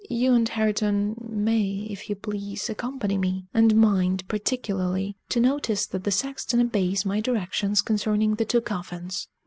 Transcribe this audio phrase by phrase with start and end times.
[0.09, 6.05] You and Hareton may, if you please, accompany me and mind, particularly, to notice that
[6.05, 9.27] the sexton obeys my directions concerning the two coffins!